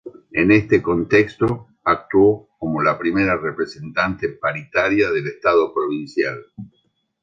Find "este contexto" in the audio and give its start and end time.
0.51-1.67